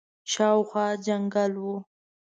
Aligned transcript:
شاوخوا 0.31 0.85
جنګل 1.05 1.53
وو. 1.63 1.75